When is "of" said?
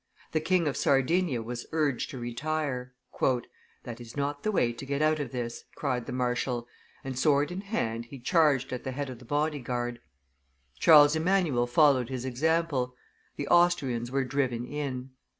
0.67-0.75, 5.19-5.31, 9.11-9.19